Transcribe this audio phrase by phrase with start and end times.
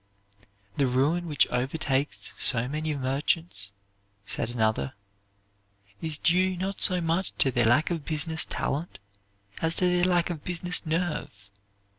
[0.77, 3.71] "The ruin which overtakes so many merchants,"
[4.25, 4.93] said another,
[6.01, 8.97] "is due, not so much to their lack of business talent,
[9.61, 11.51] as to their lack of business nerve.